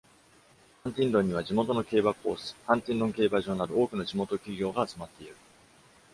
[0.83, 5.35] ハンティンドンには、地元の競馬コース、ハンティンドン競馬場など、多くの地元企業が集まっている。